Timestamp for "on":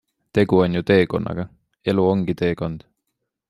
0.63-0.77